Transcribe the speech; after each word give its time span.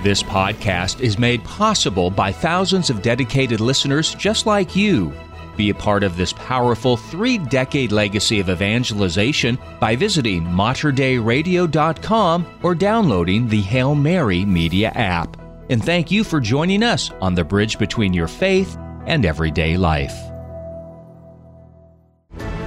This 0.00 0.22
podcast 0.22 1.00
is 1.00 1.18
made 1.18 1.42
possible 1.42 2.08
by 2.08 2.30
thousands 2.30 2.88
of 2.88 3.02
dedicated 3.02 3.58
listeners 3.58 4.14
just 4.14 4.46
like 4.46 4.76
you. 4.76 5.12
Be 5.56 5.70
a 5.70 5.74
part 5.74 6.04
of 6.04 6.16
this 6.16 6.32
powerful 6.32 6.96
three 6.96 7.36
decade 7.36 7.90
legacy 7.90 8.38
of 8.38 8.48
evangelization 8.48 9.58
by 9.80 9.96
visiting 9.96 10.44
materdeiradio.com 10.44 12.46
or 12.62 12.76
downloading 12.76 13.48
the 13.48 13.60
Hail 13.60 13.96
Mary 13.96 14.44
Media 14.44 14.90
app. 14.90 15.36
And 15.68 15.84
thank 15.84 16.12
you 16.12 16.22
for 16.22 16.38
joining 16.38 16.84
us 16.84 17.10
on 17.20 17.34
the 17.34 17.42
bridge 17.42 17.76
between 17.76 18.14
your 18.14 18.28
faith 18.28 18.78
and 19.06 19.26
everyday 19.26 19.76
life. 19.76 20.14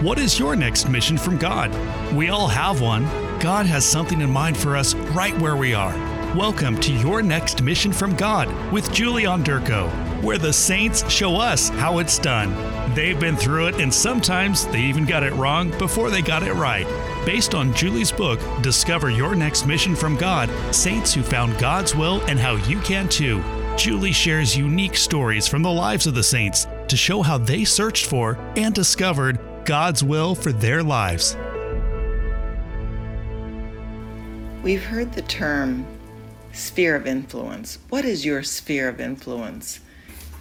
What 0.01 0.19
is 0.19 0.37
your 0.37 0.57
next 0.57 0.89
mission 0.89 1.17
from 1.17 1.37
God? 1.37 1.73
We 2.13 2.27
all 2.27 2.49
have 2.49 2.81
one. 2.81 3.03
God 3.39 3.65
has 3.67 3.85
something 3.85 4.19
in 4.19 4.29
mind 4.29 4.57
for 4.57 4.75
us 4.75 4.95
right 4.95 5.39
where 5.39 5.55
we 5.55 5.73
are. 5.73 6.10
Welcome 6.35 6.79
to 6.79 6.93
Your 6.93 7.21
Next 7.21 7.61
Mission 7.61 7.91
from 7.91 8.15
God 8.15 8.47
with 8.71 8.93
Julie 8.93 9.23
Onderko, 9.23 9.89
where 10.23 10.37
the 10.37 10.53
saints 10.53 11.11
show 11.11 11.35
us 11.35 11.67
how 11.67 11.97
it's 11.97 12.17
done. 12.17 12.55
They've 12.95 13.19
been 13.19 13.35
through 13.35 13.67
it, 13.67 13.81
and 13.81 13.93
sometimes 13.93 14.65
they 14.67 14.79
even 14.79 15.05
got 15.05 15.23
it 15.23 15.33
wrong 15.33 15.77
before 15.77 16.09
they 16.09 16.21
got 16.21 16.43
it 16.43 16.53
right. 16.53 16.87
Based 17.25 17.53
on 17.53 17.73
Julie's 17.73 18.13
book, 18.13 18.39
Discover 18.61 19.09
Your 19.09 19.35
Next 19.35 19.67
Mission 19.67 19.93
from 19.93 20.15
God 20.15 20.49
Saints 20.73 21.13
Who 21.13 21.21
Found 21.21 21.59
God's 21.59 21.97
Will 21.97 22.21
and 22.29 22.39
How 22.39 22.55
You 22.55 22.79
Can 22.79 23.09
Too. 23.09 23.43
Julie 23.75 24.13
shares 24.13 24.55
unique 24.55 24.95
stories 24.95 25.49
from 25.49 25.63
the 25.63 25.69
lives 25.69 26.07
of 26.07 26.15
the 26.15 26.23
saints 26.23 26.65
to 26.87 26.95
show 26.95 27.21
how 27.21 27.39
they 27.39 27.65
searched 27.65 28.05
for 28.05 28.37
and 28.55 28.73
discovered 28.73 29.37
God's 29.65 30.01
will 30.01 30.33
for 30.33 30.53
their 30.53 30.81
lives. 30.81 31.35
We've 34.63 34.81
heard 34.81 35.11
the 35.11 35.23
term 35.23 35.85
sphere 36.53 36.95
of 36.95 37.07
influence. 37.07 37.77
What 37.89 38.05
is 38.05 38.25
your 38.25 38.43
sphere 38.43 38.89
of 38.89 38.99
influence? 38.99 39.79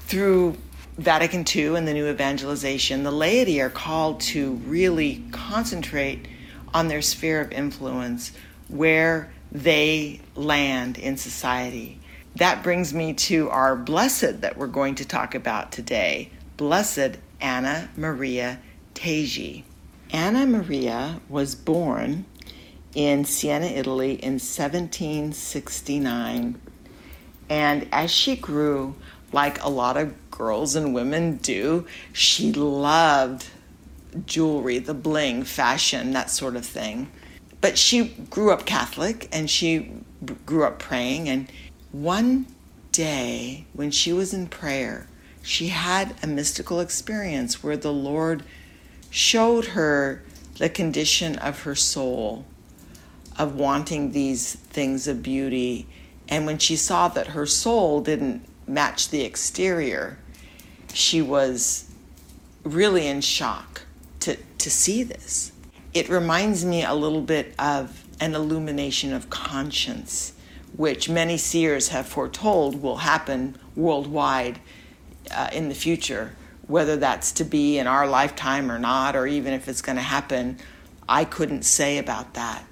Through 0.06 0.56
Vatican 0.98 1.44
II 1.54 1.76
and 1.76 1.88
the 1.88 1.94
new 1.94 2.08
evangelization, 2.08 3.04
the 3.04 3.10
laity 3.10 3.60
are 3.60 3.70
called 3.70 4.20
to 4.20 4.54
really 4.66 5.24
concentrate 5.30 6.26
on 6.74 6.88
their 6.88 7.02
sphere 7.02 7.40
of 7.40 7.52
influence, 7.52 8.32
where 8.68 9.32
they 9.50 10.20
land 10.34 10.98
in 10.98 11.16
society. 11.16 11.98
That 12.36 12.62
brings 12.62 12.94
me 12.94 13.14
to 13.14 13.50
our 13.50 13.74
blessed 13.74 14.42
that 14.42 14.56
we're 14.56 14.68
going 14.68 14.94
to 14.96 15.04
talk 15.04 15.34
about 15.34 15.72
today, 15.72 16.30
Blessed 16.56 17.18
Anna 17.40 17.88
Maria 17.96 18.60
Taigi. 18.94 19.64
Anna 20.12 20.46
Maria 20.46 21.20
was 21.28 21.54
born 21.54 22.24
in 22.94 23.24
Siena, 23.24 23.66
Italy 23.66 24.14
in 24.14 24.34
1769. 24.34 26.60
And 27.48 27.88
as 27.92 28.10
she 28.10 28.34
grew, 28.36 28.96
like 29.32 29.62
a 29.62 29.68
lot 29.68 29.96
of 29.96 30.30
girls 30.30 30.74
and 30.74 30.92
women 30.94 31.36
do, 31.36 31.86
she 32.12 32.52
loved 32.52 33.46
jewelry, 34.26 34.78
the 34.78 34.94
bling, 34.94 35.44
fashion, 35.44 36.12
that 36.12 36.30
sort 36.30 36.56
of 36.56 36.66
thing. 36.66 37.10
But 37.60 37.78
she 37.78 38.08
grew 38.30 38.52
up 38.52 38.66
Catholic 38.66 39.28
and 39.32 39.50
she 39.50 39.92
grew 40.46 40.64
up 40.64 40.78
praying. 40.78 41.28
And 41.28 41.50
one 41.92 42.46
day, 42.92 43.66
when 43.72 43.90
she 43.90 44.12
was 44.12 44.34
in 44.34 44.48
prayer, 44.48 45.06
she 45.42 45.68
had 45.68 46.14
a 46.22 46.26
mystical 46.26 46.80
experience 46.80 47.62
where 47.62 47.76
the 47.76 47.92
Lord 47.92 48.42
showed 49.10 49.66
her 49.66 50.22
the 50.58 50.68
condition 50.68 51.36
of 51.36 51.62
her 51.62 51.74
soul 51.74 52.44
of 53.40 53.54
wanting 53.54 54.12
these 54.12 54.54
things 54.54 55.08
of 55.08 55.22
beauty. 55.22 55.86
And 56.28 56.44
when 56.44 56.58
she 56.58 56.76
saw 56.76 57.08
that 57.08 57.28
her 57.28 57.46
soul 57.46 58.02
didn't 58.02 58.44
match 58.66 59.08
the 59.08 59.22
exterior, 59.22 60.18
she 60.92 61.22
was 61.22 61.90
really 62.64 63.06
in 63.06 63.22
shock 63.22 63.80
to, 64.20 64.36
to 64.58 64.70
see 64.70 65.02
this. 65.02 65.52
It 65.94 66.10
reminds 66.10 66.66
me 66.66 66.84
a 66.84 66.92
little 66.92 67.22
bit 67.22 67.54
of 67.58 68.04
an 68.20 68.34
illumination 68.34 69.14
of 69.14 69.30
conscience, 69.30 70.34
which 70.76 71.08
many 71.08 71.38
seers 71.38 71.88
have 71.88 72.06
foretold 72.06 72.82
will 72.82 72.98
happen 72.98 73.56
worldwide 73.74 74.60
uh, 75.34 75.48
in 75.50 75.70
the 75.70 75.74
future. 75.74 76.36
Whether 76.66 76.98
that's 76.98 77.32
to 77.32 77.44
be 77.44 77.78
in 77.78 77.86
our 77.86 78.06
lifetime 78.06 78.70
or 78.70 78.78
not, 78.78 79.16
or 79.16 79.26
even 79.26 79.54
if 79.54 79.66
it's 79.66 79.80
going 79.80 79.96
to 79.96 80.02
happen, 80.02 80.58
I 81.08 81.24
couldn't 81.24 81.62
say 81.62 81.96
about 81.96 82.34
that 82.34 82.66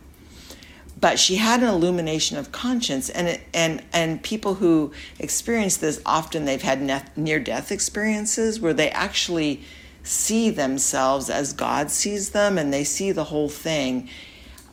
but 1.00 1.19
she 1.19 1.36
had 1.36 1.62
an 1.62 1.69
illumination 1.69 2.38
of 2.38 2.50
conscience 2.50 3.09
and 3.10 3.28
it, 3.28 3.42
and 3.53 3.82
and 3.92 4.22
people 4.22 4.54
who 4.54 4.92
experience 5.19 5.76
this 5.76 6.00
often 6.04 6.44
they've 6.44 6.62
had 6.62 6.81
near 7.16 7.38
death 7.38 7.70
experiences 7.70 8.59
where 8.59 8.72
they 8.72 8.91
actually 8.91 9.62
see 10.03 10.50
themselves 10.50 11.28
as 11.28 11.53
God 11.53 11.91
sees 11.91 12.31
them 12.31 12.56
and 12.58 12.72
they 12.72 12.84
see 12.84 13.12
the 13.12 13.25
whole 13.25 13.48
thing. 13.48 14.08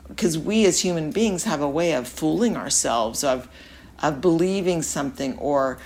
Because 0.08 0.38
we 0.38 0.66
as 0.66 0.80
human 0.80 1.12
beings 1.12 1.44
have 1.44 1.62
a 1.62 1.70
way 1.70 1.94
of 1.94 2.08
fooling 2.08 2.56
ourselves 2.56 3.24
of 3.24 3.48
of 4.02 4.22
believing 4.22 4.82
something 4.82 5.38
or 5.38 5.80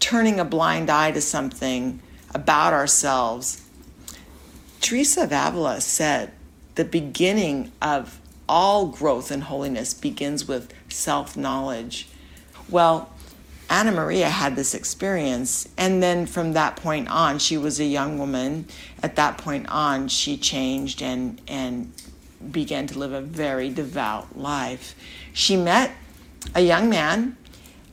turning 0.00 0.40
a 0.40 0.44
blind 0.44 0.90
eye 0.90 1.12
to 1.12 1.20
something 1.20 2.00
about 2.34 2.72
ourselves. 2.72 3.62
Teresa 4.80 5.24
of 5.24 5.32
Avila 5.32 5.80
said 5.80 6.32
the 6.74 6.84
beginning 6.84 7.70
of 7.80 8.18
all 8.48 8.86
growth 8.86 9.30
in 9.30 9.42
holiness 9.42 9.94
begins 9.94 10.46
with 10.46 10.72
self 10.88 11.36
knowledge. 11.36 12.08
Well, 12.68 13.10
Anna 13.68 13.92
Maria 13.92 14.28
had 14.28 14.54
this 14.54 14.74
experience, 14.74 15.68
and 15.78 16.02
then 16.02 16.26
from 16.26 16.52
that 16.52 16.76
point 16.76 17.08
on, 17.08 17.38
she 17.38 17.56
was 17.56 17.80
a 17.80 17.84
young 17.84 18.18
woman. 18.18 18.66
At 19.02 19.16
that 19.16 19.38
point 19.38 19.66
on, 19.68 20.08
she 20.08 20.36
changed 20.36 21.00
and, 21.00 21.40
and 21.48 21.92
began 22.50 22.86
to 22.88 22.98
live 22.98 23.12
a 23.12 23.22
very 23.22 23.70
devout 23.70 24.38
life. 24.38 24.94
She 25.32 25.56
met 25.56 25.92
a 26.54 26.60
young 26.60 26.90
man, 26.90 27.36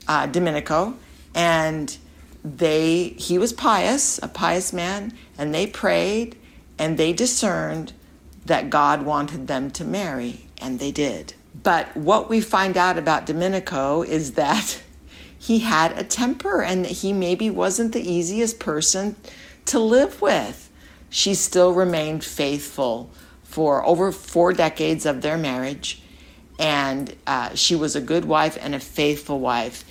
uh, 0.07 0.25
Domenico, 0.25 0.95
and 1.33 1.97
they 2.43 3.09
he 3.09 3.37
was 3.37 3.53
pious, 3.53 4.19
a 4.21 4.27
pious 4.27 4.73
man, 4.73 5.13
and 5.37 5.53
they 5.53 5.67
prayed 5.67 6.35
and 6.77 6.97
they 6.97 7.13
discerned 7.13 7.93
that 8.49 8.69
God 8.69 9.03
wanted 9.03 9.47
them 9.47 9.69
to 9.71 9.85
marry 9.85 10.47
and 10.59 10.79
they 10.79 10.91
did. 10.91 11.33
But 11.61 11.95
what 11.95 12.29
we 12.29 12.41
find 12.41 12.77
out 12.77 12.97
about 12.97 13.27
Domenico 13.27 14.01
is 14.01 14.33
that 14.33 14.81
he 15.39 15.59
had 15.59 15.97
a 15.97 16.03
temper 16.03 16.61
and 16.61 16.83
that 16.83 16.91
he 16.91 17.13
maybe 17.13 17.49
wasn't 17.49 17.93
the 17.93 18.11
easiest 18.11 18.59
person 18.59 19.15
to 19.65 19.79
live 19.79 20.21
with. 20.21 20.69
She 21.09 21.35
still 21.35 21.73
remained 21.73 22.23
faithful 22.23 23.11
for 23.43 23.85
over 23.85 24.11
four 24.11 24.51
decades 24.53 25.05
of 25.05 25.21
their 25.21 25.37
marriage, 25.37 26.01
and 26.59 27.15
uh, 27.25 27.55
she 27.55 27.75
was 27.75 27.95
a 27.95 28.01
good 28.01 28.25
wife 28.25 28.57
and 28.61 28.75
a 28.75 28.79
faithful 28.79 29.39
wife. 29.39 29.83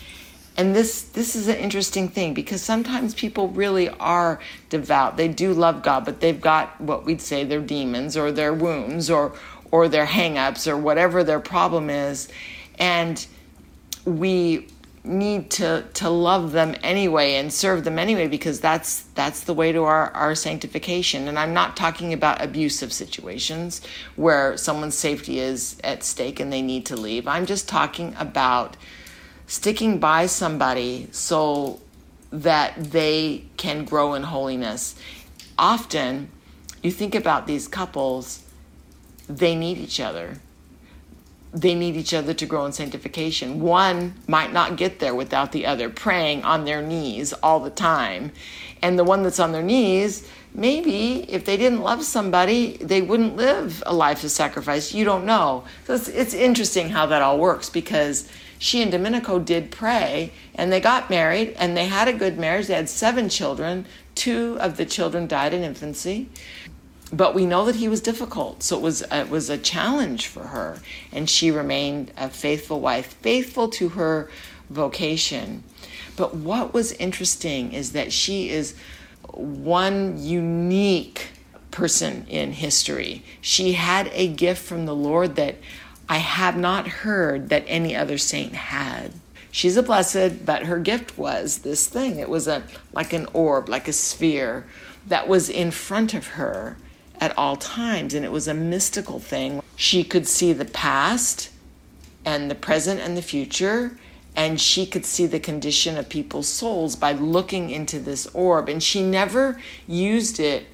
And 0.58 0.74
this 0.74 1.02
this 1.02 1.36
is 1.36 1.46
an 1.46 1.54
interesting 1.54 2.08
thing 2.08 2.34
because 2.34 2.60
sometimes 2.60 3.14
people 3.14 3.46
really 3.48 3.88
are 3.90 4.40
devout. 4.70 5.16
They 5.16 5.28
do 5.28 5.52
love 5.54 5.84
God, 5.84 6.04
but 6.04 6.18
they've 6.18 6.40
got 6.40 6.80
what 6.80 7.04
we'd 7.04 7.20
say 7.20 7.44
their 7.44 7.60
demons 7.60 8.16
or 8.16 8.32
their 8.32 8.52
wounds 8.52 9.08
or 9.08 9.34
or 9.70 9.88
their 9.88 10.06
hangups 10.06 10.66
or 10.66 10.76
whatever 10.76 11.22
their 11.22 11.38
problem 11.38 11.88
is. 11.88 12.28
And 12.76 13.24
we 14.04 14.66
need 15.04 15.48
to 15.52 15.84
to 15.94 16.10
love 16.10 16.50
them 16.50 16.74
anyway 16.82 17.36
and 17.36 17.52
serve 17.52 17.84
them 17.84 17.96
anyway 17.96 18.26
because 18.26 18.58
that's 18.58 19.02
that's 19.14 19.44
the 19.44 19.54
way 19.54 19.70
to 19.70 19.84
our, 19.84 20.10
our 20.10 20.34
sanctification 20.34 21.28
and 21.28 21.38
i'm 21.38 21.54
not 21.54 21.76
talking 21.76 22.12
about 22.12 22.42
abusive 22.42 22.92
situations 22.92 23.80
where 24.16 24.56
someone's 24.56 24.96
safety 24.96 25.38
is 25.38 25.78
at 25.82 26.02
stake 26.02 26.40
and 26.40 26.52
they 26.52 26.60
need 26.60 26.84
to 26.84 26.96
leave 26.96 27.26
i'm 27.26 27.46
just 27.46 27.68
talking 27.68 28.14
about 28.18 28.76
sticking 29.48 29.98
by 29.98 30.26
somebody 30.26 31.08
so 31.10 31.80
that 32.30 32.76
they 32.92 33.44
can 33.56 33.84
grow 33.84 34.14
in 34.14 34.22
holiness 34.22 34.94
often 35.58 36.30
you 36.82 36.92
think 36.92 37.14
about 37.14 37.46
these 37.46 37.66
couples 37.66 38.44
they 39.28 39.54
need 39.54 39.78
each 39.78 40.00
other. 40.00 40.38
They 41.52 41.74
need 41.74 41.96
each 41.96 42.14
other 42.14 42.34
to 42.34 42.46
grow 42.46 42.64
in 42.66 42.72
sanctification. 42.72 43.60
One 43.60 44.14
might 44.26 44.52
not 44.52 44.76
get 44.76 45.00
there 45.00 45.14
without 45.14 45.52
the 45.52 45.66
other, 45.66 45.90
praying 45.90 46.44
on 46.44 46.64
their 46.64 46.82
knees 46.82 47.32
all 47.34 47.60
the 47.60 47.70
time. 47.70 48.32
And 48.82 48.98
the 48.98 49.04
one 49.04 49.22
that's 49.22 49.40
on 49.40 49.52
their 49.52 49.62
knees, 49.62 50.28
maybe 50.54 51.30
if 51.30 51.44
they 51.44 51.56
didn't 51.56 51.82
love 51.82 52.04
somebody, 52.04 52.76
they 52.78 53.02
wouldn't 53.02 53.36
live 53.36 53.82
a 53.86 53.94
life 53.94 54.24
of 54.24 54.30
sacrifice. 54.30 54.94
You 54.94 55.04
don't 55.04 55.24
know. 55.24 55.64
So 55.86 55.94
it's, 55.94 56.08
it's 56.08 56.34
interesting 56.34 56.90
how 56.90 57.06
that 57.06 57.22
all 57.22 57.38
works 57.38 57.68
because 57.68 58.30
she 58.58 58.82
and 58.82 58.90
Domenico 58.90 59.38
did 59.38 59.70
pray 59.70 60.32
and 60.54 60.72
they 60.72 60.80
got 60.80 61.10
married 61.10 61.54
and 61.58 61.76
they 61.76 61.86
had 61.86 62.08
a 62.08 62.12
good 62.12 62.38
marriage. 62.38 62.66
They 62.66 62.74
had 62.74 62.88
seven 62.88 63.28
children. 63.28 63.86
Two 64.14 64.56
of 64.60 64.76
the 64.76 64.84
children 64.84 65.26
died 65.26 65.54
in 65.54 65.62
infancy 65.62 66.28
but 67.10 67.34
we 67.34 67.46
know 67.46 67.64
that 67.64 67.76
he 67.76 67.88
was 67.88 68.02
difficult 68.02 68.62
so 68.62 68.76
it 68.76 68.82
was 68.82 69.00
it 69.10 69.30
was 69.30 69.48
a 69.48 69.56
challenge 69.56 70.26
for 70.26 70.48
her 70.48 70.78
and 71.10 71.30
she 71.30 71.50
remained 71.50 72.12
a 72.18 72.28
faithful 72.28 72.80
wife 72.80 73.14
faithful 73.22 73.66
to 73.66 73.90
her 73.90 74.28
vocation. 74.70 75.62
But 76.16 76.34
what 76.34 76.74
was 76.74 76.92
interesting 76.92 77.72
is 77.72 77.92
that 77.92 78.12
she 78.12 78.50
is 78.50 78.74
one 79.32 80.22
unique 80.22 81.28
person 81.70 82.26
in 82.28 82.52
history. 82.52 83.24
She 83.40 83.74
had 83.74 84.10
a 84.12 84.28
gift 84.28 84.64
from 84.64 84.86
the 84.86 84.94
Lord 84.94 85.36
that 85.36 85.56
I 86.08 86.18
have 86.18 86.56
not 86.56 86.88
heard 86.88 87.50
that 87.50 87.64
any 87.66 87.94
other 87.94 88.18
saint 88.18 88.54
had. 88.54 89.12
She's 89.50 89.76
a 89.76 89.82
blessed, 89.82 90.44
but 90.46 90.64
her 90.64 90.78
gift 90.78 91.18
was 91.18 91.58
this 91.58 91.86
thing. 91.86 92.18
It 92.18 92.28
was 92.28 92.48
a 92.48 92.62
like 92.92 93.12
an 93.12 93.26
orb, 93.32 93.68
like 93.68 93.88
a 93.88 93.92
sphere 93.92 94.66
that 95.06 95.28
was 95.28 95.48
in 95.48 95.70
front 95.70 96.14
of 96.14 96.28
her 96.28 96.76
at 97.20 97.36
all 97.36 97.56
times 97.56 98.14
and 98.14 98.24
it 98.24 98.32
was 98.32 98.46
a 98.46 98.54
mystical 98.54 99.18
thing. 99.18 99.62
She 99.76 100.04
could 100.04 100.26
see 100.28 100.52
the 100.52 100.64
past 100.64 101.50
and 102.24 102.50
the 102.50 102.54
present 102.54 103.00
and 103.00 103.16
the 103.16 103.22
future 103.22 103.98
and 104.36 104.60
she 104.60 104.86
could 104.86 105.04
see 105.04 105.26
the 105.26 105.40
condition 105.40 105.98
of 105.98 106.08
people's 106.08 106.46
souls 106.46 106.94
by 106.94 107.12
looking 107.12 107.70
into 107.70 107.98
this 107.98 108.26
orb. 108.28 108.68
And 108.68 108.80
she 108.82 109.02
never 109.02 109.60
used 109.88 110.38
it 110.38 110.66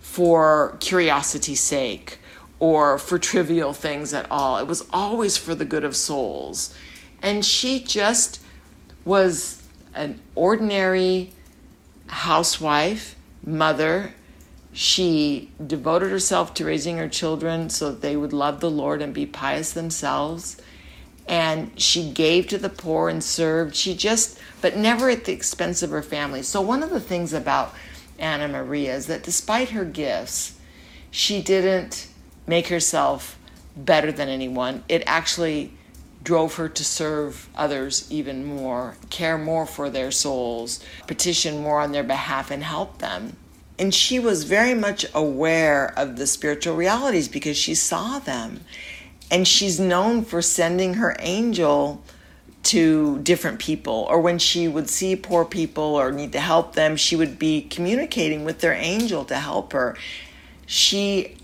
for 0.00 0.76
curiosity's 0.78 1.60
sake 1.60 2.18
or 2.60 2.98
for 2.98 3.18
trivial 3.18 3.72
things 3.72 4.12
at 4.12 4.26
all. 4.30 4.58
It 4.58 4.66
was 4.66 4.86
always 4.92 5.36
for 5.36 5.54
the 5.54 5.64
good 5.64 5.84
of 5.84 5.94
souls. 5.96 6.74
And 7.22 7.44
she 7.44 7.80
just 7.80 8.40
was 9.04 9.62
an 9.94 10.20
ordinary 10.34 11.32
housewife, 12.08 13.16
mother. 13.44 14.14
She 14.72 15.50
devoted 15.64 16.10
herself 16.10 16.54
to 16.54 16.64
raising 16.64 16.98
her 16.98 17.08
children 17.08 17.70
so 17.70 17.90
that 17.90 18.00
they 18.00 18.16
would 18.16 18.32
love 18.32 18.60
the 18.60 18.70
Lord 18.70 19.02
and 19.02 19.14
be 19.14 19.26
pious 19.26 19.72
themselves 19.72 20.60
and 21.28 21.78
she 21.78 22.10
gave 22.10 22.46
to 22.48 22.58
the 22.58 22.70
poor 22.70 23.10
and 23.10 23.22
served. 23.22 23.76
She 23.76 23.94
just, 23.94 24.38
but 24.62 24.76
never 24.76 25.10
at 25.10 25.26
the 25.26 25.32
expense 25.32 25.82
of 25.82 25.90
her 25.90 26.02
family. 26.02 26.42
So, 26.42 26.60
one 26.62 26.82
of 26.82 26.90
the 26.90 27.00
things 27.00 27.34
about 27.34 27.74
Anna 28.18 28.48
Maria 28.48 28.96
is 28.96 29.06
that 29.06 29.22
despite 29.22 29.70
her 29.70 29.84
gifts, 29.84 30.58
she 31.10 31.42
didn't 31.42 32.08
make 32.48 32.68
herself 32.68 33.38
better 33.76 34.10
than 34.10 34.28
anyone. 34.28 34.82
It 34.88 35.04
actually 35.06 35.72
drove 36.24 36.56
her 36.56 36.68
to 36.68 36.84
serve 36.84 37.48
others 37.56 38.06
even 38.10 38.44
more, 38.44 38.96
care 39.10 39.38
more 39.38 39.66
for 39.66 39.88
their 39.88 40.10
souls, 40.10 40.82
petition 41.06 41.62
more 41.62 41.80
on 41.80 41.92
their 41.92 42.02
behalf, 42.02 42.50
and 42.50 42.62
help 42.62 42.98
them. 42.98 43.36
And 43.78 43.94
she 43.94 44.18
was 44.18 44.42
very 44.42 44.74
much 44.74 45.06
aware 45.14 45.96
of 45.96 46.16
the 46.16 46.26
spiritual 46.26 46.74
realities 46.74 47.28
because 47.28 47.56
she 47.56 47.76
saw 47.76 48.18
them 48.18 48.64
and 49.30 49.46
she's 49.46 49.78
known 49.78 50.24
for 50.24 50.42
sending 50.42 50.94
her 50.94 51.14
angel 51.20 52.02
to 52.64 53.18
different 53.20 53.60
people 53.60 54.06
or 54.10 54.20
when 54.20 54.38
she 54.38 54.66
would 54.66 54.90
see 54.90 55.14
poor 55.14 55.44
people 55.44 55.94
or 55.94 56.10
need 56.10 56.32
to 56.32 56.40
help 56.40 56.74
them 56.74 56.96
she 56.96 57.14
would 57.14 57.38
be 57.38 57.62
communicating 57.62 58.44
with 58.44 58.60
their 58.60 58.72
angel 58.72 59.24
to 59.24 59.36
help 59.36 59.72
her 59.72 59.96
she 60.66 61.36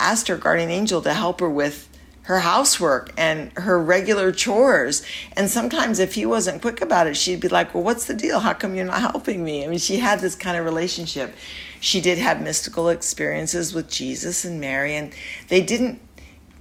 asked 0.00 0.28
her 0.28 0.36
guardian 0.36 0.70
angel 0.70 1.02
to 1.02 1.14
help 1.14 1.40
her 1.40 1.50
with 1.50 1.88
her 2.22 2.40
housework 2.40 3.12
and 3.16 3.52
her 3.54 3.78
regular 3.78 4.30
chores. 4.32 5.04
And 5.36 5.50
sometimes 5.50 5.98
if 5.98 6.14
he 6.14 6.26
wasn't 6.26 6.62
quick 6.62 6.80
about 6.80 7.06
it 7.06 7.16
she'd 7.16 7.40
be 7.40 7.48
like 7.48 7.74
well 7.74 7.82
what's 7.82 8.06
the 8.06 8.14
deal? 8.14 8.40
How 8.40 8.54
come 8.54 8.74
you're 8.74 8.84
not 8.84 9.00
helping 9.00 9.44
me? 9.44 9.64
I 9.64 9.68
mean 9.68 9.78
she 9.78 9.98
had 9.98 10.20
this 10.20 10.34
kind 10.34 10.56
of 10.56 10.64
relationship. 10.64 11.34
She 11.80 12.00
did 12.00 12.18
have 12.18 12.42
mystical 12.42 12.88
experiences 12.88 13.72
with 13.72 13.88
jesus 13.90 14.44
and 14.44 14.60
mary 14.60 14.96
and 14.96 15.12
they 15.48 15.62
didn't 15.62 16.00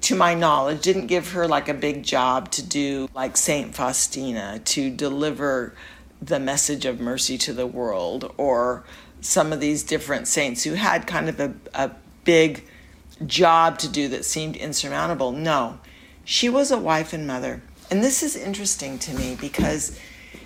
to 0.01 0.15
my 0.15 0.33
knowledge, 0.33 0.81
didn't 0.81 1.07
give 1.07 1.33
her 1.33 1.47
like 1.47 1.67
a 1.67 1.73
big 1.73 2.03
job 2.03 2.51
to 2.51 2.63
do 2.63 3.09
like 3.13 3.35
Saint 3.35 3.75
Faustina 3.75 4.59
to 4.65 4.89
deliver 4.89 5.73
the 6.21 6.39
message 6.39 6.85
of 6.85 6.99
mercy 6.99 7.37
to 7.37 7.53
the 7.53 7.67
world 7.67 8.33
or 8.37 8.83
some 9.21 9.51
of 9.51 9.59
these 9.59 9.83
different 9.83 10.27
saints 10.27 10.63
who 10.63 10.73
had 10.73 11.05
kind 11.05 11.29
of 11.29 11.39
a, 11.39 11.53
a 11.73 11.91
big 12.23 12.65
job 13.25 13.77
to 13.79 13.87
do 13.87 14.07
that 14.09 14.25
seemed 14.25 14.55
insurmountable. 14.55 15.31
No, 15.31 15.79
she 16.23 16.49
was 16.49 16.71
a 16.71 16.77
wife 16.77 17.13
and 17.13 17.25
mother. 17.25 17.61
And 17.91 18.03
this 18.03 18.21
is 18.21 18.35
interesting 18.35 18.99
to 18.99 19.15
me 19.15 19.37
because 19.39 19.99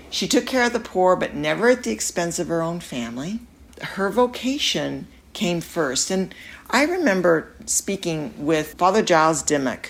she 0.10 0.28
took 0.28 0.46
care 0.46 0.64
of 0.64 0.74
the 0.74 0.80
poor, 0.80 1.16
but 1.16 1.34
never 1.34 1.70
at 1.70 1.84
the 1.84 1.92
expense 1.92 2.40
of 2.40 2.48
her 2.48 2.62
own 2.62 2.80
family. 2.80 3.40
Her 3.82 4.10
vocation 4.10 5.08
came 5.34 5.60
first. 5.60 6.10
And 6.10 6.34
I 6.70 6.86
remember 6.86 7.52
speaking 7.66 8.34
with 8.38 8.76
Father 8.76 9.02
Giles 9.02 9.44
Dimock. 9.44 9.88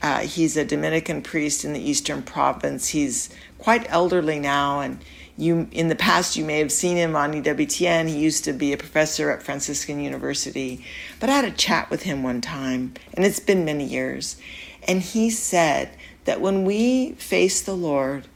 Uh, 0.00 0.20
he's 0.20 0.56
a 0.56 0.64
Dominican 0.64 1.22
priest 1.22 1.64
in 1.64 1.72
the 1.72 1.80
Eastern 1.80 2.22
Province. 2.22 2.88
He's 2.88 3.30
quite 3.58 3.86
elderly 3.90 4.38
now, 4.38 4.80
and 4.80 4.98
you 5.38 5.68
in 5.72 5.88
the 5.88 5.94
past 5.94 6.36
you 6.36 6.44
may 6.44 6.58
have 6.58 6.72
seen 6.72 6.96
him 6.96 7.16
on 7.16 7.32
EWTN. 7.32 8.08
He 8.08 8.18
used 8.18 8.44
to 8.44 8.52
be 8.52 8.72
a 8.72 8.76
professor 8.76 9.30
at 9.30 9.42
Franciscan 9.42 10.00
University, 10.00 10.84
but 11.20 11.30
I 11.30 11.36
had 11.36 11.44
a 11.44 11.50
chat 11.50 11.90
with 11.90 12.02
him 12.02 12.22
one 12.22 12.40
time, 12.40 12.94
and 13.14 13.24
it's 13.24 13.40
been 13.40 13.64
many 13.64 13.84
years, 13.84 14.36
and 14.86 15.00
he 15.00 15.30
said 15.30 15.90
that 16.24 16.40
when 16.40 16.64
we 16.64 17.12
face 17.12 17.62
the 17.62 17.76
Lord, 17.76 18.26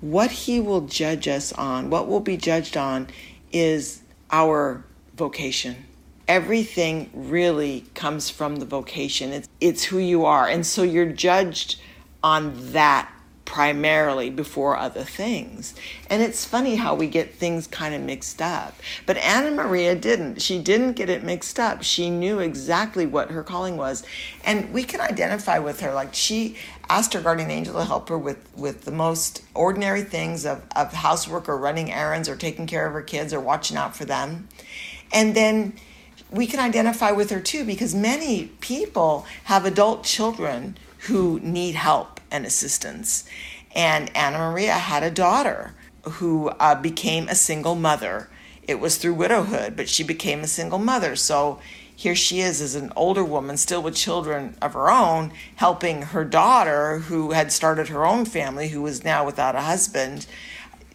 what 0.00 0.30
He 0.30 0.60
will 0.60 0.82
judge 0.82 1.26
us 1.26 1.52
on, 1.52 1.90
what 1.90 2.06
will 2.06 2.20
be 2.20 2.36
judged 2.36 2.76
on, 2.76 3.08
is 3.52 4.02
our 4.30 4.84
vocation 5.16 5.86
everything 6.28 7.10
really 7.14 7.84
comes 7.94 8.30
from 8.30 8.56
the 8.56 8.66
vocation. 8.66 9.32
It's, 9.32 9.48
it's 9.60 9.84
who 9.84 9.98
you 9.98 10.24
are. 10.24 10.48
And 10.48 10.66
so 10.66 10.82
you're 10.82 11.12
judged 11.12 11.80
on 12.22 12.72
that 12.72 13.10
primarily 13.56 14.28
before 14.28 14.76
other 14.76 15.02
things. 15.02 15.74
And 16.10 16.20
it's 16.20 16.44
funny 16.44 16.76
how 16.76 16.94
we 16.94 17.06
get 17.06 17.32
things 17.32 17.66
kind 17.66 17.94
of 17.94 18.02
mixed 18.02 18.42
up. 18.42 18.74
But 19.06 19.16
Anna 19.16 19.50
Maria 19.50 19.94
didn't. 19.94 20.42
She 20.42 20.58
didn't 20.58 20.92
get 20.92 21.08
it 21.08 21.24
mixed 21.24 21.58
up. 21.58 21.82
She 21.82 22.10
knew 22.10 22.38
exactly 22.38 23.06
what 23.06 23.30
her 23.30 23.42
calling 23.42 23.78
was. 23.78 24.04
And 24.44 24.74
we 24.74 24.84
can 24.84 25.00
identify 25.00 25.58
with 25.58 25.80
her. 25.80 25.94
Like 25.94 26.12
she 26.12 26.58
asked 26.90 27.14
her 27.14 27.22
guardian 27.22 27.50
angel 27.50 27.72
to 27.76 27.84
help 27.86 28.10
her 28.10 28.18
with, 28.18 28.46
with 28.54 28.82
the 28.82 28.90
most 28.90 29.42
ordinary 29.54 30.02
things 30.02 30.44
of, 30.44 30.62
of 30.76 30.92
housework 30.92 31.48
or 31.48 31.56
running 31.56 31.90
errands 31.90 32.28
or 32.28 32.36
taking 32.36 32.66
care 32.66 32.86
of 32.86 32.92
her 32.92 33.00
kids 33.00 33.32
or 33.32 33.40
watching 33.40 33.78
out 33.78 33.96
for 33.96 34.04
them. 34.04 34.48
And 35.14 35.34
then 35.34 35.72
we 36.30 36.46
can 36.46 36.60
identify 36.60 37.10
with 37.10 37.30
her 37.30 37.40
too 37.40 37.64
because 37.64 37.94
many 37.94 38.48
people 38.60 39.24
have 39.44 39.64
adult 39.64 40.04
children 40.04 40.76
who 41.06 41.40
need 41.40 41.74
help 41.74 42.15
and 42.30 42.46
assistance. 42.46 43.24
And 43.74 44.14
Anna 44.16 44.38
Maria 44.38 44.72
had 44.72 45.02
a 45.02 45.10
daughter 45.10 45.74
who 46.02 46.48
uh, 46.48 46.74
became 46.74 47.28
a 47.28 47.34
single 47.34 47.74
mother. 47.74 48.28
It 48.62 48.80
was 48.80 48.96
through 48.96 49.14
widowhood, 49.14 49.76
but 49.76 49.88
she 49.88 50.02
became 50.02 50.40
a 50.40 50.46
single 50.46 50.78
mother. 50.78 51.16
So 51.16 51.60
here 51.94 52.14
she 52.14 52.40
is 52.40 52.60
as 52.60 52.74
an 52.74 52.92
older 52.94 53.24
woman, 53.24 53.56
still 53.56 53.82
with 53.82 53.94
children 53.94 54.56
of 54.60 54.74
her 54.74 54.90
own, 54.90 55.32
helping 55.56 56.02
her 56.02 56.24
daughter 56.24 56.98
who 56.98 57.30
had 57.30 57.50
started 57.50 57.88
her 57.88 58.06
own 58.06 58.26
family, 58.26 58.68
who 58.68 58.82
was 58.82 59.02
now 59.02 59.24
without 59.24 59.54
a 59.56 59.62
husband. 59.62 60.26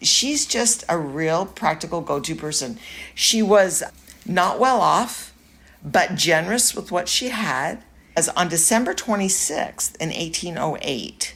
She's 0.00 0.46
just 0.46 0.84
a 0.88 0.96
real 0.96 1.46
practical 1.46 2.00
go 2.00 2.20
to 2.20 2.34
person. 2.34 2.78
She 3.14 3.42
was 3.42 3.82
not 4.24 4.60
well 4.60 4.80
off, 4.80 5.34
but 5.84 6.14
generous 6.14 6.74
with 6.74 6.92
what 6.92 7.08
she 7.08 7.30
had. 7.30 7.82
As 8.14 8.28
on 8.30 8.48
December 8.48 8.92
26th 8.92 9.96
in 9.96 10.10
1808, 10.10 11.34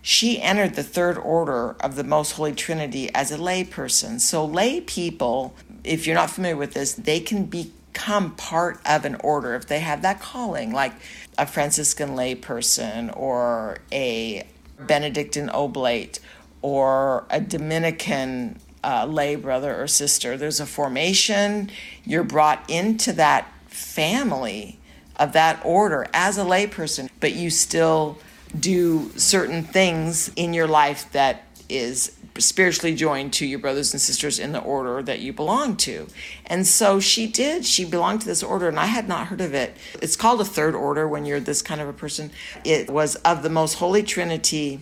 she 0.00 0.42
entered 0.42 0.74
the 0.74 0.82
Third 0.82 1.16
Order 1.16 1.76
of 1.78 1.94
the 1.94 2.02
Most 2.02 2.32
Holy 2.32 2.52
Trinity 2.52 3.08
as 3.14 3.30
a 3.30 3.38
layperson. 3.38 4.20
So, 4.20 4.44
lay 4.44 4.80
people, 4.80 5.54
if 5.84 6.04
you're 6.04 6.16
not 6.16 6.30
familiar 6.30 6.56
with 6.56 6.74
this, 6.74 6.94
they 6.94 7.20
can 7.20 7.44
become 7.44 8.34
part 8.34 8.80
of 8.84 9.04
an 9.04 9.14
order 9.22 9.54
if 9.54 9.68
they 9.68 9.78
have 9.78 10.02
that 10.02 10.20
calling, 10.20 10.72
like 10.72 10.92
a 11.38 11.46
Franciscan 11.46 12.10
layperson 12.10 13.16
or 13.16 13.78
a 13.92 14.44
Benedictine 14.80 15.50
oblate 15.50 16.18
or 16.62 17.26
a 17.30 17.40
Dominican 17.40 18.58
uh, 18.82 19.06
lay 19.06 19.36
brother 19.36 19.80
or 19.80 19.86
sister. 19.86 20.36
There's 20.36 20.58
a 20.58 20.66
formation, 20.66 21.70
you're 22.04 22.24
brought 22.24 22.68
into 22.68 23.12
that 23.12 23.46
family 23.68 24.80
of 25.22 25.32
that 25.32 25.64
order 25.64 26.06
as 26.12 26.36
a 26.36 26.44
layperson, 26.44 27.08
but 27.20 27.32
you 27.32 27.48
still 27.48 28.18
do 28.58 29.10
certain 29.16 29.62
things 29.62 30.30
in 30.34 30.52
your 30.52 30.66
life 30.66 31.10
that 31.12 31.44
is 31.68 32.16
spiritually 32.38 32.94
joined 32.94 33.32
to 33.32 33.46
your 33.46 33.58
brothers 33.58 33.92
and 33.92 34.00
sisters 34.00 34.38
in 34.38 34.52
the 34.52 34.60
order 34.60 35.02
that 35.02 35.20
you 35.20 35.32
belong 35.32 35.76
to. 35.76 36.06
And 36.46 36.66
so 36.66 36.98
she 36.98 37.26
did. 37.26 37.64
She 37.64 37.84
belonged 37.84 38.22
to 38.22 38.26
this 38.26 38.42
order, 38.42 38.68
and 38.68 38.80
I 38.80 38.86
had 38.86 39.06
not 39.06 39.28
heard 39.28 39.40
of 39.40 39.54
it. 39.54 39.76
It's 40.00 40.16
called 40.16 40.40
a 40.40 40.44
third 40.44 40.74
order 40.74 41.06
when 41.06 41.24
you're 41.24 41.40
this 41.40 41.62
kind 41.62 41.80
of 41.80 41.88
a 41.88 41.92
person. 41.92 42.32
It 42.64 42.90
was 42.90 43.14
of 43.16 43.42
the 43.42 43.50
most 43.50 43.74
holy 43.74 44.02
trinity. 44.02 44.80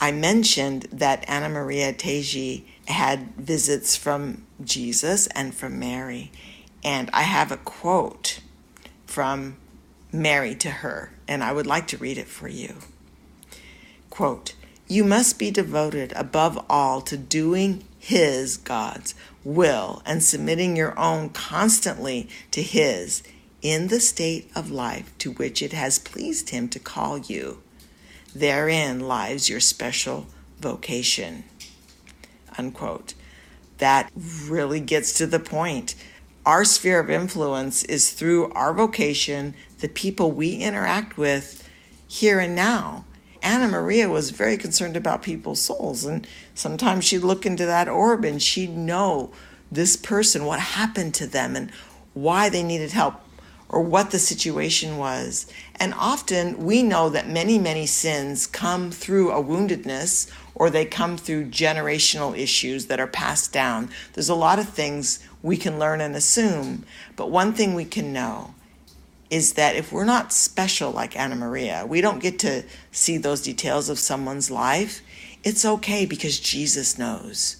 I 0.00 0.12
mentioned 0.12 0.88
that 0.92 1.24
Anna 1.28 1.48
Maria 1.48 1.92
Taigi 1.92 2.64
had 2.88 3.34
visits 3.36 3.96
from 3.96 4.44
Jesus 4.64 5.28
and 5.28 5.54
from 5.54 5.78
Mary. 5.78 6.32
And 6.82 7.10
I 7.12 7.22
have 7.22 7.52
a 7.52 7.56
quote 7.58 8.40
from 9.06 9.56
Mary 10.12 10.54
to 10.56 10.70
her, 10.70 11.10
and 11.26 11.44
I 11.44 11.52
would 11.52 11.66
like 11.66 11.86
to 11.88 11.98
read 11.98 12.18
it 12.18 12.28
for 12.28 12.48
you. 12.48 12.76
Quote, 14.10 14.54
You 14.88 15.04
must 15.04 15.38
be 15.38 15.50
devoted 15.50 16.12
above 16.16 16.64
all 16.68 17.00
to 17.02 17.16
doing 17.16 17.84
His, 17.98 18.56
God's, 18.56 19.14
will 19.44 20.02
and 20.06 20.22
submitting 20.22 20.76
your 20.76 20.98
own 20.98 21.30
constantly 21.30 22.28
to 22.50 22.62
His 22.62 23.22
in 23.60 23.88
the 23.88 24.00
state 24.00 24.50
of 24.54 24.70
life 24.70 25.16
to 25.18 25.32
which 25.32 25.62
it 25.62 25.72
has 25.72 25.98
pleased 25.98 26.50
Him 26.50 26.68
to 26.70 26.78
call 26.78 27.18
you. 27.18 27.62
Therein 28.34 29.00
lies 29.00 29.48
your 29.48 29.60
special 29.60 30.26
vocation. 30.60 31.44
Unquote. 32.56 33.14
That 33.78 34.10
really 34.16 34.80
gets 34.80 35.12
to 35.14 35.26
the 35.26 35.38
point. 35.38 35.94
Our 36.44 36.64
sphere 36.64 37.00
of 37.00 37.10
influence 37.10 37.84
is 37.84 38.10
through 38.10 38.50
our 38.52 38.72
vocation, 38.72 39.54
the 39.78 39.88
people 39.88 40.30
we 40.30 40.56
interact 40.56 41.16
with 41.16 41.68
here 42.06 42.40
and 42.40 42.54
now. 42.54 43.04
Anna 43.42 43.68
Maria 43.68 44.08
was 44.08 44.30
very 44.30 44.56
concerned 44.56 44.96
about 44.96 45.22
people's 45.22 45.60
souls, 45.60 46.04
and 46.04 46.26
sometimes 46.54 47.04
she'd 47.04 47.18
look 47.18 47.46
into 47.46 47.66
that 47.66 47.88
orb 47.88 48.24
and 48.24 48.42
she'd 48.42 48.76
know 48.76 49.30
this 49.70 49.96
person, 49.96 50.44
what 50.44 50.60
happened 50.60 51.14
to 51.14 51.26
them, 51.26 51.54
and 51.54 51.70
why 52.14 52.48
they 52.48 52.62
needed 52.62 52.92
help 52.92 53.20
or 53.68 53.82
what 53.82 54.10
the 54.10 54.18
situation 54.18 54.96
was. 54.96 55.46
And 55.76 55.94
often 55.94 56.64
we 56.64 56.82
know 56.82 57.10
that 57.10 57.28
many, 57.28 57.58
many 57.58 57.86
sins 57.86 58.46
come 58.46 58.90
through 58.90 59.30
a 59.30 59.44
woundedness 59.44 60.30
or 60.54 60.70
they 60.70 60.84
come 60.84 61.16
through 61.16 61.50
generational 61.50 62.36
issues 62.36 62.86
that 62.86 62.98
are 62.98 63.06
passed 63.06 63.52
down. 63.52 63.90
There's 64.14 64.30
a 64.30 64.34
lot 64.34 64.58
of 64.58 64.70
things 64.70 65.20
we 65.42 65.56
can 65.56 65.78
learn 65.78 66.00
and 66.00 66.16
assume, 66.16 66.84
but 67.14 67.30
one 67.30 67.52
thing 67.52 67.74
we 67.74 67.84
can 67.84 68.12
know 68.12 68.54
is 69.30 69.54
that 69.54 69.76
if 69.76 69.92
we're 69.92 70.04
not 70.04 70.32
special 70.32 70.90
like 70.90 71.16
Anna 71.16 71.36
Maria, 71.36 71.84
we 71.86 72.00
don't 72.00 72.20
get 72.20 72.38
to 72.40 72.64
see 72.92 73.18
those 73.18 73.42
details 73.42 73.88
of 73.88 73.98
someone's 73.98 74.50
life, 74.50 75.02
it's 75.44 75.64
okay 75.64 76.06
because 76.06 76.40
Jesus 76.40 76.98
knows. 76.98 77.56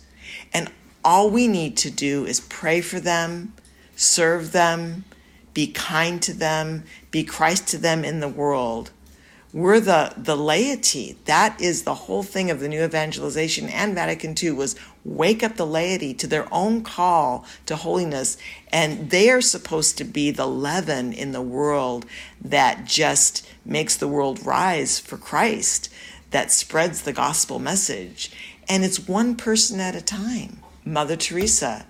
And 0.52 0.70
all 1.04 1.30
we 1.30 1.46
need 1.46 1.76
to 1.78 1.90
do 1.90 2.24
is 2.24 2.40
pray 2.40 2.80
for 2.80 3.00
them, 3.00 3.54
serve 3.96 4.52
them, 4.52 5.04
be 5.54 5.66
kind 5.66 6.22
to 6.22 6.32
them, 6.32 6.84
be 7.10 7.24
Christ 7.24 7.68
to 7.68 7.78
them 7.78 8.04
in 8.04 8.20
the 8.20 8.28
world. 8.28 8.90
We're 9.52 9.80
the, 9.80 10.12
the 10.16 10.36
laity. 10.36 11.16
That 11.24 11.60
is 11.60 11.82
the 11.82 11.94
whole 11.94 12.22
thing 12.22 12.50
of 12.50 12.60
the 12.60 12.68
new 12.68 12.84
evangelization 12.84 13.68
and 13.68 13.94
Vatican 13.94 14.34
II 14.40 14.52
was 14.52 14.76
wake 15.08 15.42
up 15.42 15.56
the 15.56 15.66
laity 15.66 16.14
to 16.14 16.26
their 16.26 16.46
own 16.52 16.82
call 16.82 17.44
to 17.66 17.76
holiness. 17.76 18.36
And 18.72 19.10
they 19.10 19.30
are 19.30 19.40
supposed 19.40 19.98
to 19.98 20.04
be 20.04 20.30
the 20.30 20.46
leaven 20.46 21.12
in 21.12 21.32
the 21.32 21.42
world 21.42 22.06
that 22.40 22.84
just 22.84 23.48
makes 23.64 23.96
the 23.96 24.08
world 24.08 24.44
rise 24.44 24.98
for 24.98 25.16
Christ, 25.16 25.92
that 26.30 26.52
spreads 26.52 27.02
the 27.02 27.12
gospel 27.12 27.58
message. 27.58 28.30
And 28.68 28.84
it's 28.84 29.08
one 29.08 29.34
person 29.36 29.80
at 29.80 29.94
a 29.94 30.02
time. 30.02 30.60
Mother 30.84 31.16
Teresa, 31.16 31.86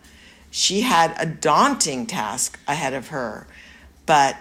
she 0.51 0.83
had 0.83 1.15
a 1.19 1.27
daunting 1.27 2.07
task 2.07 2.59
ahead 2.67 2.95
of 2.95 3.09
her 3.09 3.47
but 4.09 4.39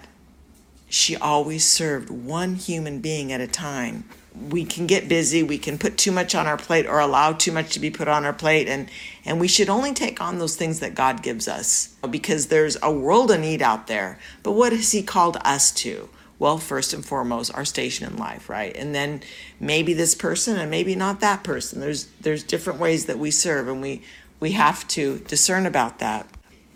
she 0.87 1.17
always 1.17 1.65
served 1.65 2.09
one 2.09 2.55
human 2.55 3.01
being 3.01 3.33
at 3.33 3.41
a 3.41 3.47
time. 3.47 4.05
We 4.49 4.65
can 4.65 4.87
get 4.87 5.09
busy, 5.09 5.43
we 5.43 5.57
can 5.57 5.77
put 5.77 5.97
too 5.97 6.11
much 6.11 6.35
on 6.35 6.47
our 6.47 6.57
plate 6.57 6.85
or 6.85 6.99
allow 6.99 7.33
too 7.33 7.51
much 7.51 7.71
to 7.73 7.79
be 7.79 7.89
put 7.89 8.07
on 8.07 8.25
our 8.25 8.33
plate 8.33 8.67
and 8.67 8.89
and 9.25 9.39
we 9.39 9.47
should 9.47 9.69
only 9.69 9.93
take 9.93 10.21
on 10.21 10.39
those 10.39 10.55
things 10.55 10.79
that 10.79 10.95
God 10.95 11.21
gives 11.21 11.47
us 11.47 11.95
because 12.09 12.47
there's 12.47 12.77
a 12.81 12.91
world 12.91 13.31
of 13.31 13.39
need 13.39 13.61
out 13.61 13.87
there. 13.87 14.19
But 14.43 14.53
what 14.53 14.71
has 14.71 14.91
he 14.91 15.03
called 15.03 15.37
us 15.43 15.71
to? 15.71 16.09
Well, 16.39 16.59
first 16.59 16.93
and 16.93 17.03
foremost, 17.03 17.53
our 17.55 17.65
station 17.65 18.07
in 18.07 18.15
life, 18.17 18.47
right? 18.47 18.75
And 18.75 18.93
then 18.93 19.21
maybe 19.59 19.93
this 19.93 20.13
person 20.13 20.55
and 20.57 20.69
maybe 20.69 20.95
not 20.95 21.19
that 21.19 21.43
person. 21.43 21.79
There's 21.79 22.05
there's 22.21 22.43
different 22.43 22.79
ways 22.79 23.05
that 23.07 23.19
we 23.19 23.31
serve 23.31 23.67
and 23.67 23.81
we 23.81 24.03
we 24.39 24.51
have 24.51 24.87
to 24.89 25.19
discern 25.19 25.65
about 25.65 25.99
that 25.99 26.27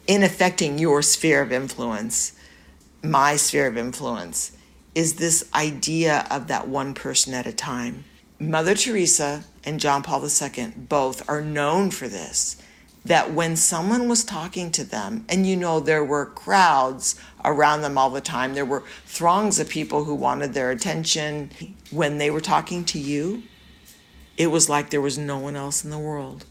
in 0.07 0.23
affecting 0.23 0.79
your 0.79 1.01
sphere 1.01 1.41
of 1.41 1.51
influence 1.51 2.33
my 3.03 3.35
sphere 3.35 3.67
of 3.67 3.77
influence 3.77 4.51
is 4.93 5.15
this 5.15 5.49
idea 5.53 6.25
of 6.29 6.47
that 6.47 6.67
one 6.67 6.93
person 6.93 7.33
at 7.33 7.47
a 7.47 7.53
time. 7.53 8.03
Mother 8.39 8.75
Teresa 8.75 9.45
and 9.63 9.79
John 9.79 10.03
Paul 10.03 10.25
II 10.25 10.73
both 10.75 11.27
are 11.29 11.41
known 11.41 11.91
for 11.91 12.07
this. 12.07 12.61
That 13.03 13.33
when 13.33 13.55
someone 13.55 14.07
was 14.07 14.23
talking 14.23 14.69
to 14.71 14.83
them, 14.83 15.25
and 15.27 15.47
you 15.47 15.55
know, 15.55 15.79
there 15.79 16.03
were 16.03 16.27
crowds 16.27 17.19
around 17.43 17.81
them 17.81 17.97
all 17.97 18.11
the 18.11 18.21
time, 18.21 18.53
there 18.53 18.65
were 18.65 18.83
throngs 19.05 19.59
of 19.59 19.69
people 19.69 20.03
who 20.03 20.13
wanted 20.13 20.53
their 20.53 20.69
attention. 20.69 21.49
When 21.89 22.19
they 22.19 22.29
were 22.29 22.41
talking 22.41 22.85
to 22.85 22.99
you, 22.99 23.41
it 24.37 24.47
was 24.47 24.69
like 24.69 24.91
there 24.91 25.01
was 25.01 25.17
no 25.17 25.39
one 25.39 25.55
else 25.55 25.83
in 25.83 25.89
the 25.89 25.97
world. 25.97 26.45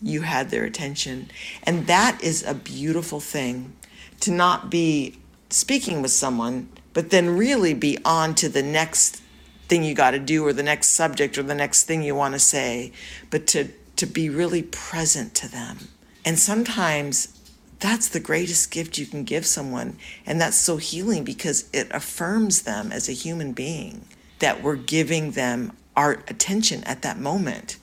You 0.00 0.22
had 0.22 0.50
their 0.50 0.64
attention. 0.64 1.30
And 1.64 1.88
that 1.88 2.22
is 2.22 2.44
a 2.44 2.54
beautiful 2.54 3.18
thing 3.18 3.76
to 4.20 4.30
not 4.30 4.70
be 4.70 5.18
speaking 5.50 6.02
with 6.02 6.10
someone, 6.10 6.68
but 6.92 7.10
then 7.10 7.36
really 7.36 7.74
be 7.74 7.98
on 8.04 8.34
to 8.36 8.48
the 8.48 8.62
next 8.62 9.22
thing 9.68 9.84
you 9.84 9.94
got 9.94 10.12
to 10.12 10.18
do 10.18 10.44
or 10.44 10.52
the 10.52 10.62
next 10.62 10.90
subject 10.90 11.36
or 11.36 11.42
the 11.42 11.54
next 11.54 11.84
thing 11.84 12.02
you 12.02 12.14
want 12.14 12.34
to 12.34 12.38
say, 12.38 12.92
but 13.30 13.46
to, 13.48 13.68
to 13.96 14.06
be 14.06 14.30
really 14.30 14.62
present 14.62 15.34
to 15.34 15.50
them. 15.50 15.78
And 16.24 16.38
sometimes 16.38 17.38
that's 17.80 18.08
the 18.08 18.20
greatest 18.20 18.70
gift 18.70 18.98
you 18.98 19.06
can 19.06 19.24
give 19.24 19.46
someone. 19.46 19.96
And 20.26 20.40
that's 20.40 20.56
so 20.56 20.78
healing 20.78 21.24
because 21.24 21.68
it 21.72 21.88
affirms 21.90 22.62
them 22.62 22.90
as 22.90 23.08
a 23.08 23.12
human 23.12 23.52
being 23.52 24.06
that 24.40 24.62
we're 24.62 24.76
giving 24.76 25.32
them 25.32 25.72
our 25.96 26.22
attention 26.28 26.84
at 26.84 27.02
that 27.02 27.18
moment, 27.18 27.76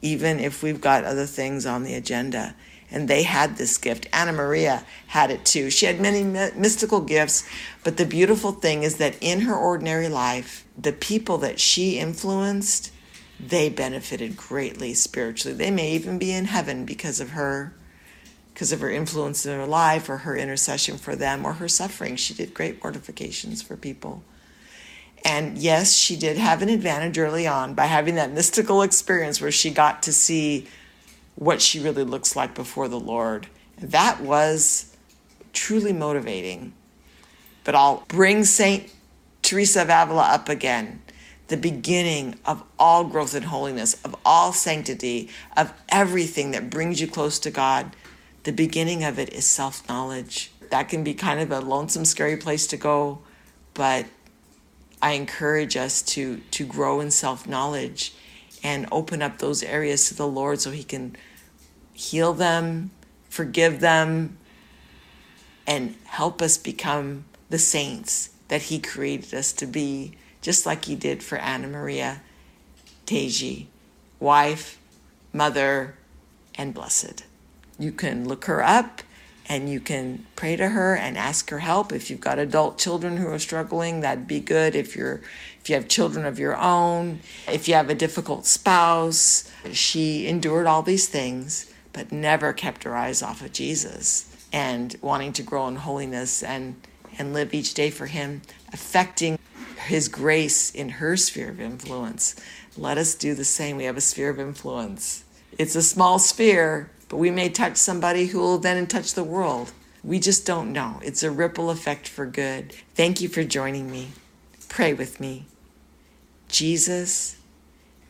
even 0.00 0.38
if 0.40 0.62
we've 0.62 0.80
got 0.80 1.04
other 1.04 1.26
things 1.26 1.66
on 1.66 1.82
the 1.82 1.94
agenda 1.94 2.54
and 2.92 3.08
they 3.08 3.22
had 3.22 3.56
this 3.56 3.78
gift. 3.78 4.06
Anna 4.12 4.32
Maria 4.32 4.84
had 5.08 5.30
it 5.30 5.44
too. 5.44 5.70
She 5.70 5.86
had 5.86 6.00
many 6.00 6.22
mystical 6.22 7.00
gifts, 7.00 7.48
but 7.82 7.96
the 7.96 8.04
beautiful 8.04 8.52
thing 8.52 8.82
is 8.82 8.96
that 8.96 9.16
in 9.20 9.40
her 9.40 9.54
ordinary 9.54 10.08
life, 10.08 10.64
the 10.78 10.92
people 10.92 11.38
that 11.38 11.58
she 11.58 11.98
influenced, 11.98 12.92
they 13.40 13.68
benefited 13.68 14.36
greatly 14.36 14.94
spiritually. 14.94 15.56
They 15.56 15.70
may 15.70 15.92
even 15.92 16.18
be 16.18 16.32
in 16.32 16.44
heaven 16.44 16.84
because 16.84 17.20
of 17.20 17.30
her, 17.30 17.74
because 18.54 18.72
of 18.72 18.80
her 18.80 18.90
influence 18.90 19.44
in 19.44 19.56
their 19.56 19.66
life 19.66 20.08
or 20.08 20.18
her 20.18 20.36
intercession 20.36 20.98
for 20.98 21.16
them 21.16 21.44
or 21.44 21.54
her 21.54 21.68
suffering. 21.68 22.16
She 22.16 22.34
did 22.34 22.54
great 22.54 22.82
mortifications 22.82 23.62
for 23.62 23.76
people. 23.76 24.22
And 25.24 25.56
yes, 25.56 25.94
she 25.94 26.16
did 26.16 26.36
have 26.36 26.62
an 26.62 26.68
advantage 26.68 27.16
early 27.18 27.46
on 27.46 27.74
by 27.74 27.86
having 27.86 28.16
that 28.16 28.32
mystical 28.32 28.82
experience 28.82 29.40
where 29.40 29.52
she 29.52 29.70
got 29.70 30.02
to 30.04 30.12
see 30.12 30.66
what 31.34 31.62
she 31.62 31.80
really 31.80 32.04
looks 32.04 32.36
like 32.36 32.54
before 32.54 32.88
the 32.88 33.00
Lord. 33.00 33.46
That 33.78 34.20
was 34.20 34.96
truly 35.52 35.92
motivating. 35.92 36.72
But 37.64 37.74
I'll 37.74 38.04
bring 38.08 38.44
Saint 38.44 38.92
Teresa 39.42 39.82
of 39.82 39.90
Avila 39.90 40.24
up 40.24 40.48
again. 40.48 41.02
The 41.48 41.56
beginning 41.56 42.36
of 42.46 42.62
all 42.78 43.04
growth 43.04 43.34
in 43.34 43.44
holiness, 43.44 43.94
of 44.04 44.16
all 44.24 44.52
sanctity, 44.52 45.28
of 45.56 45.72
everything 45.88 46.52
that 46.52 46.70
brings 46.70 47.00
you 47.00 47.06
close 47.06 47.38
to 47.40 47.50
God. 47.50 47.94
The 48.44 48.52
beginning 48.52 49.04
of 49.04 49.18
it 49.18 49.32
is 49.32 49.44
self 49.44 49.86
knowledge. 49.88 50.50
That 50.70 50.88
can 50.88 51.04
be 51.04 51.14
kind 51.14 51.40
of 51.40 51.50
a 51.52 51.60
lonesome, 51.60 52.04
scary 52.04 52.36
place 52.36 52.66
to 52.68 52.76
go, 52.76 53.18
but 53.74 54.06
I 55.02 55.12
encourage 55.12 55.76
us 55.76 56.00
to, 56.02 56.38
to 56.52 56.64
grow 56.64 57.00
in 57.00 57.10
self 57.10 57.46
knowledge 57.46 58.14
and 58.62 58.86
open 58.92 59.22
up 59.22 59.38
those 59.38 59.62
areas 59.62 60.08
to 60.08 60.14
the 60.14 60.26
Lord 60.26 60.60
so 60.60 60.70
He 60.70 60.84
can 60.84 61.16
heal 61.92 62.32
them, 62.32 62.90
forgive 63.28 63.80
them, 63.80 64.36
and 65.66 65.94
help 66.04 66.42
us 66.42 66.56
become 66.56 67.24
the 67.50 67.58
saints 67.58 68.30
that 68.48 68.62
He 68.62 68.78
created 68.78 69.34
us 69.34 69.52
to 69.54 69.66
be, 69.66 70.12
just 70.40 70.66
like 70.66 70.84
He 70.84 70.94
did 70.94 71.22
for 71.22 71.38
Anna 71.38 71.68
Maria 71.68 72.22
Taigi, 73.06 73.66
wife, 74.20 74.78
mother, 75.32 75.94
and 76.54 76.72
blessed. 76.72 77.24
You 77.78 77.92
can 77.92 78.28
look 78.28 78.44
her 78.44 78.62
up 78.62 79.02
and 79.48 79.68
you 79.68 79.80
can 79.80 80.24
pray 80.36 80.56
to 80.56 80.68
her 80.68 80.96
and 80.96 81.18
ask 81.18 81.50
her 81.50 81.58
help 81.58 81.92
if 81.92 82.10
you've 82.10 82.20
got 82.20 82.38
adult 82.38 82.78
children 82.78 83.16
who 83.16 83.26
are 83.28 83.38
struggling 83.38 84.00
that'd 84.00 84.26
be 84.26 84.40
good 84.40 84.74
if 84.74 84.94
you're 84.96 85.20
if 85.62 85.70
you 85.70 85.74
have 85.76 85.88
children 85.88 86.26
of 86.26 86.38
your 86.38 86.56
own 86.56 87.20
if 87.48 87.68
you 87.68 87.74
have 87.74 87.88
a 87.88 87.94
difficult 87.94 88.46
spouse 88.46 89.50
she 89.72 90.26
endured 90.26 90.66
all 90.66 90.82
these 90.82 91.08
things 91.08 91.72
but 91.92 92.10
never 92.10 92.52
kept 92.52 92.84
her 92.84 92.96
eyes 92.96 93.22
off 93.22 93.42
of 93.42 93.52
Jesus 93.52 94.28
and 94.52 94.96
wanting 95.00 95.32
to 95.32 95.42
grow 95.42 95.68
in 95.68 95.76
holiness 95.76 96.42
and 96.42 96.74
and 97.18 97.32
live 97.32 97.52
each 97.52 97.74
day 97.74 97.90
for 97.90 98.06
him 98.06 98.42
affecting 98.72 99.38
his 99.86 100.08
grace 100.08 100.70
in 100.70 100.88
her 100.88 101.16
sphere 101.16 101.50
of 101.50 101.60
influence 101.60 102.34
let 102.76 102.98
us 102.98 103.14
do 103.14 103.34
the 103.34 103.44
same 103.44 103.76
we 103.76 103.84
have 103.84 103.96
a 103.96 104.00
sphere 104.00 104.30
of 104.30 104.40
influence 104.40 105.24
it's 105.58 105.76
a 105.76 105.82
small 105.82 106.18
sphere 106.18 106.90
but 107.12 107.18
we 107.18 107.30
may 107.30 107.50
touch 107.50 107.76
somebody 107.76 108.24
who 108.24 108.38
will 108.38 108.56
then 108.56 108.86
touch 108.86 109.12
the 109.12 109.22
world. 109.22 109.70
We 110.02 110.18
just 110.18 110.46
don't 110.46 110.72
know. 110.72 110.98
It's 111.04 111.22
a 111.22 111.30
ripple 111.30 111.68
effect 111.68 112.08
for 112.08 112.24
good. 112.24 112.72
Thank 112.94 113.20
you 113.20 113.28
for 113.28 113.44
joining 113.44 113.92
me. 113.92 114.12
Pray 114.70 114.94
with 114.94 115.20
me. 115.20 115.44
Jesus, 116.52 117.36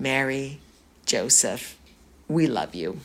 Mary, 0.00 0.58
Joseph, 1.06 1.78
we 2.26 2.48
love 2.48 2.74
you. 2.74 2.98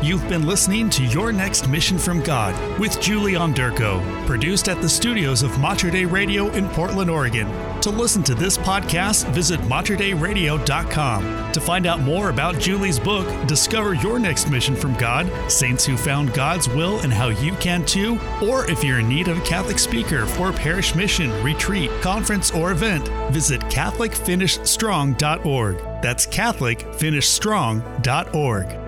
You've 0.00 0.28
been 0.28 0.46
listening 0.46 0.88
to 0.90 1.02
Your 1.06 1.32
Next 1.32 1.66
Mission 1.68 1.98
from 1.98 2.22
God 2.22 2.54
with 2.78 3.00
Julie 3.00 3.32
Onderko, 3.32 4.00
produced 4.26 4.68
at 4.68 4.80
the 4.80 4.88
studios 4.88 5.42
of 5.42 5.58
Mater 5.58 5.90
Dei 5.90 6.04
Radio 6.04 6.46
in 6.50 6.68
Portland, 6.68 7.10
Oregon. 7.10 7.48
To 7.80 7.90
listen 7.90 8.22
to 8.22 8.36
this 8.36 8.56
podcast, 8.56 9.28
visit 9.32 9.58
materdeiradio.com. 9.62 11.52
To 11.52 11.60
find 11.60 11.86
out 11.86 11.98
more 12.00 12.30
about 12.30 12.60
Julie's 12.60 13.00
book, 13.00 13.26
Discover 13.48 13.94
Your 13.94 14.20
Next 14.20 14.48
Mission 14.48 14.76
from 14.76 14.94
God 14.94 15.28
Saints 15.50 15.84
Who 15.84 15.96
Found 15.96 16.32
God's 16.32 16.68
Will 16.68 17.00
and 17.00 17.12
How 17.12 17.30
You 17.30 17.54
Can 17.54 17.84
Too, 17.84 18.20
or 18.40 18.70
if 18.70 18.84
you're 18.84 19.00
in 19.00 19.08
need 19.08 19.26
of 19.26 19.38
a 19.38 19.42
Catholic 19.42 19.80
speaker 19.80 20.26
for 20.26 20.50
a 20.50 20.54
parish 20.54 20.94
mission, 20.94 21.32
retreat, 21.42 21.90
conference, 22.02 22.52
or 22.52 22.70
event, 22.70 23.08
visit 23.32 23.60
CatholicFinishStrong.org. 23.62 25.76
That's 26.02 26.24
CatholicFinishStrong.org. 26.26 28.87